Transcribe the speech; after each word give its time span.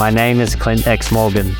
My 0.00 0.08
name 0.08 0.40
is 0.40 0.56
Clint 0.56 0.86
X. 0.86 1.12
Morgan. 1.12 1.54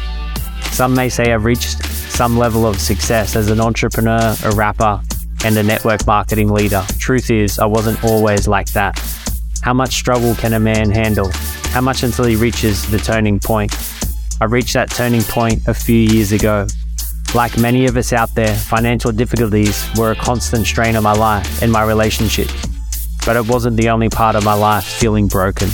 Some 0.70 0.94
may 0.94 1.10
say 1.10 1.34
I've 1.34 1.44
reached 1.44 1.84
some 1.84 2.38
level 2.38 2.66
of 2.66 2.80
success 2.80 3.36
as 3.36 3.50
an 3.50 3.60
entrepreneur, 3.60 4.34
a 4.42 4.50
rapper, 4.52 5.02
and 5.44 5.58
a 5.58 5.62
network 5.62 6.06
marketing 6.06 6.50
leader. 6.50 6.82
Truth 6.98 7.30
is, 7.30 7.58
I 7.58 7.66
wasn't 7.66 8.02
always 8.02 8.48
like 8.48 8.72
that. 8.72 8.98
How 9.60 9.74
much 9.74 9.92
struggle 9.92 10.34
can 10.36 10.54
a 10.54 10.58
man 10.58 10.90
handle? 10.90 11.30
How 11.64 11.82
much 11.82 12.02
until 12.02 12.24
he 12.24 12.34
reaches 12.34 12.90
the 12.90 12.96
turning 12.96 13.40
point? 13.40 13.76
I 14.40 14.46
reached 14.46 14.72
that 14.72 14.90
turning 14.90 15.20
point 15.20 15.68
a 15.68 15.74
few 15.74 15.98
years 15.98 16.32
ago. 16.32 16.66
Like 17.34 17.58
many 17.58 17.84
of 17.84 17.98
us 17.98 18.14
out 18.14 18.34
there, 18.34 18.56
financial 18.56 19.12
difficulties 19.12 19.86
were 19.98 20.12
a 20.12 20.16
constant 20.16 20.66
strain 20.66 20.96
on 20.96 21.02
my 21.02 21.12
life 21.12 21.60
and 21.60 21.70
my 21.70 21.82
relationship. 21.82 22.48
But 23.26 23.36
it 23.36 23.46
wasn't 23.46 23.76
the 23.76 23.90
only 23.90 24.08
part 24.08 24.34
of 24.34 24.46
my 24.46 24.54
life 24.54 24.84
feeling 24.84 25.28
broken. 25.28 25.68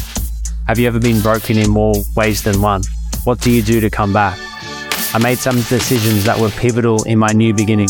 Have 0.67 0.81
you 0.81 0.89
ever 0.89 0.99
been 0.99 1.21
broken 1.21 1.59
in 1.59 1.71
more 1.71 1.95
ways 2.17 2.43
than 2.43 2.61
one? 2.61 2.83
What 3.23 3.41
do 3.41 3.53
you 3.53 3.63
do 3.63 3.81
to 3.81 3.89
come 3.89 4.13
back? 4.13 4.37
I 5.15 5.19
made 5.23 5.39
some 5.39 5.55
decisions 5.55 6.25
that 6.25 6.41
were 6.41 6.51
pivotal 6.51 7.05
in 7.05 7.21
my 7.21 7.29
new 7.29 7.55
beginning. 7.55 7.89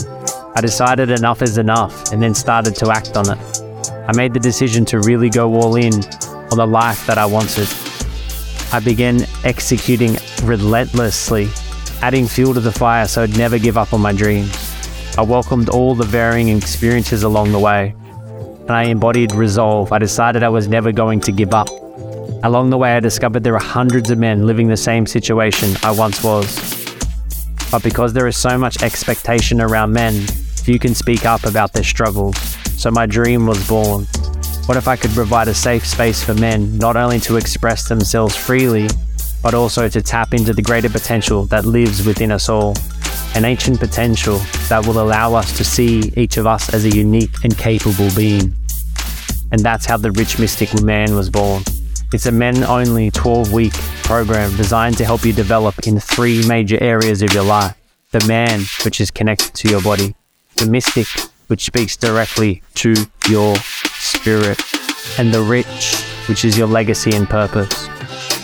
I 0.54 0.60
decided 0.60 1.10
enough 1.10 1.40
is 1.40 1.56
enough 1.56 2.12
and 2.12 2.20
then 2.22 2.34
started 2.34 2.76
to 2.76 2.90
act 2.90 3.16
on 3.16 3.30
it. 3.30 3.62
I 4.06 4.14
made 4.14 4.34
the 4.34 4.40
decision 4.40 4.84
to 4.86 5.00
really 5.00 5.30
go 5.30 5.54
all 5.54 5.76
in 5.76 5.94
on 6.52 6.58
the 6.58 6.66
life 6.66 7.06
that 7.06 7.16
I 7.16 7.24
wanted. 7.24 7.66
I 8.74 8.80
began 8.80 9.26
executing 9.42 10.18
relentlessly, 10.42 11.48
adding 12.02 12.26
fuel 12.26 12.52
to 12.52 12.60
the 12.60 12.72
fire 12.72 13.08
so 13.08 13.22
I'd 13.22 13.38
never 13.38 13.58
give 13.58 13.78
up 13.78 13.94
on 13.94 14.02
my 14.02 14.12
dreams. 14.12 14.54
I 15.16 15.22
welcomed 15.22 15.70
all 15.70 15.94
the 15.94 16.04
varying 16.04 16.50
experiences 16.50 17.22
along 17.22 17.52
the 17.52 17.58
way, 17.58 17.94
and 18.60 18.72
I 18.72 18.82
embodied 18.82 19.34
resolve. 19.34 19.92
I 19.92 19.98
decided 19.98 20.42
I 20.42 20.50
was 20.50 20.68
never 20.68 20.92
going 20.92 21.20
to 21.20 21.32
give 21.32 21.54
up. 21.54 21.68
Along 22.42 22.70
the 22.70 22.78
way, 22.78 22.94
I 22.96 23.00
discovered 23.00 23.42
there 23.42 23.56
are 23.56 23.62
hundreds 23.62 24.10
of 24.10 24.18
men 24.18 24.46
living 24.46 24.68
the 24.68 24.76
same 24.76 25.06
situation 25.06 25.76
I 25.82 25.90
once 25.90 26.22
was. 26.22 26.84
But 27.70 27.82
because 27.82 28.12
there 28.12 28.26
is 28.26 28.36
so 28.36 28.56
much 28.58 28.82
expectation 28.82 29.60
around 29.60 29.92
men, 29.92 30.26
few 30.62 30.78
can 30.78 30.94
speak 30.94 31.24
up 31.24 31.44
about 31.44 31.72
their 31.72 31.82
struggles. 31.82 32.36
So 32.76 32.90
my 32.90 33.06
dream 33.06 33.46
was 33.46 33.66
born. 33.66 34.04
What 34.66 34.76
if 34.76 34.86
I 34.86 34.96
could 34.96 35.12
provide 35.12 35.48
a 35.48 35.54
safe 35.54 35.86
space 35.86 36.22
for 36.22 36.34
men 36.34 36.76
not 36.78 36.96
only 36.96 37.20
to 37.20 37.36
express 37.36 37.88
themselves 37.88 38.36
freely, 38.36 38.88
but 39.42 39.54
also 39.54 39.88
to 39.88 40.02
tap 40.02 40.34
into 40.34 40.52
the 40.52 40.62
greater 40.62 40.90
potential 40.90 41.44
that 41.46 41.64
lives 41.64 42.04
within 42.06 42.30
us 42.30 42.48
all? 42.48 42.74
An 43.34 43.44
ancient 43.44 43.80
potential 43.80 44.38
that 44.68 44.84
will 44.86 45.00
allow 45.00 45.34
us 45.34 45.56
to 45.56 45.64
see 45.64 46.12
each 46.16 46.36
of 46.36 46.46
us 46.46 46.72
as 46.72 46.84
a 46.84 46.90
unique 46.90 47.44
and 47.44 47.56
capable 47.56 48.08
being. 48.14 48.54
And 49.52 49.60
that's 49.60 49.86
how 49.86 49.96
the 49.96 50.10
Rich 50.12 50.38
Mystic 50.38 50.82
Man 50.82 51.14
was 51.14 51.30
born. 51.30 51.62
It's 52.12 52.26
a 52.26 52.32
men 52.32 52.62
only 52.62 53.10
12 53.10 53.52
week 53.52 53.72
program 54.04 54.54
designed 54.56 54.96
to 54.98 55.04
help 55.04 55.24
you 55.24 55.32
develop 55.32 55.88
in 55.88 55.98
three 55.98 56.46
major 56.46 56.80
areas 56.80 57.20
of 57.20 57.32
your 57.32 57.42
life. 57.42 57.76
The 58.12 58.24
man, 58.28 58.60
which 58.84 59.00
is 59.00 59.10
connected 59.10 59.54
to 59.54 59.68
your 59.68 59.82
body, 59.82 60.14
the 60.54 60.66
mystic, 60.66 61.08
which 61.48 61.64
speaks 61.64 61.96
directly 61.96 62.62
to 62.74 62.94
your 63.28 63.56
spirit, 63.56 64.62
and 65.18 65.34
the 65.34 65.42
rich, 65.42 66.00
which 66.28 66.44
is 66.44 66.56
your 66.56 66.68
legacy 66.68 67.10
and 67.16 67.28
purpose. 67.28 67.88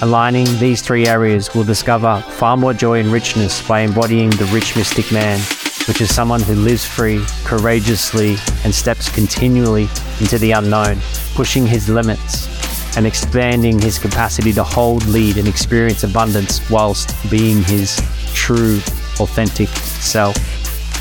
Aligning 0.02 0.46
these 0.58 0.82
three 0.82 1.06
areas 1.06 1.54
will 1.54 1.64
discover 1.64 2.20
far 2.30 2.56
more 2.56 2.74
joy 2.74 2.98
and 2.98 3.12
richness 3.12 3.66
by 3.66 3.80
embodying 3.80 4.30
the 4.30 4.50
rich 4.52 4.74
mystic 4.74 5.12
man, 5.12 5.38
which 5.86 6.00
is 6.00 6.12
someone 6.12 6.42
who 6.42 6.56
lives 6.56 6.84
free, 6.84 7.24
courageously, 7.44 8.36
and 8.64 8.74
steps 8.74 9.08
continually 9.08 9.88
into 10.18 10.36
the 10.38 10.50
unknown, 10.50 10.98
pushing 11.34 11.64
his 11.64 11.88
limits 11.88 12.51
and 12.96 13.06
expanding 13.06 13.80
his 13.80 13.98
capacity 13.98 14.52
to 14.52 14.64
hold, 14.64 15.06
lead, 15.06 15.36
and 15.36 15.48
experience 15.48 16.04
abundance 16.04 16.68
whilst 16.70 17.14
being 17.30 17.62
his 17.64 18.00
true, 18.34 18.76
authentic 19.20 19.68
self. 19.68 20.36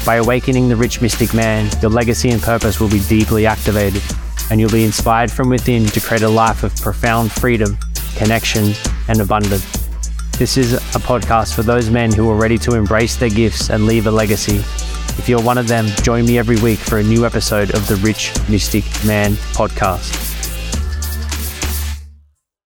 By 0.06 0.16
awakening 0.16 0.70
the 0.70 0.75
rich 0.75 1.02
mystic 1.02 1.33
man, 1.33 1.70
your 1.82 1.92
legacy 1.92 2.30
and 2.30 2.42
purpose 2.42 2.80
will 2.80 2.89
be 2.89 3.02
deeply 3.08 3.45
activated, 3.45 4.02
and 4.49 4.60
you'll 4.60 4.71
be 4.71 4.83
inspired 4.83 5.32
from 5.32 5.49
within 5.49 5.86
to 5.86 5.99
create 5.99 6.23
a 6.23 6.30
life 6.30 6.64
of 6.64 6.76
profound 6.77 7.32
freedom, 7.32 7.77
connection, 8.16 8.73
and 9.08 9.21
abundance. 9.21 9.66
This 10.37 10.58
is 10.58 10.73
a 10.73 10.99
podcast 10.99 11.54
for 11.54 11.61
those 11.61 11.92
men 11.92 12.11
who 12.11 12.27
are 12.30 12.36
ready 12.36 12.58
to 12.60 12.73
embrace 12.73 13.16
their 13.16 13.30
gifts 13.30 13.70
and 13.70 13.86
leave 13.86 14.08
a 14.08 14.11
legacy. 14.11 14.58
If 15.20 15.30
you're 15.30 15.42
one 15.42 15.60
of 15.60 15.67
them, 15.67 15.86
join 16.02 16.26
me 16.26 16.39
every 16.39 16.60
week 16.61 16.80
for 16.80 16.98
a 16.98 17.04
new 17.04 17.26
episode 17.26 17.76
of 17.76 17.87
the 17.87 17.98
Rich 17.98 18.33
Mystic 18.49 18.86
Man 19.05 19.33
podcast. 19.54 20.30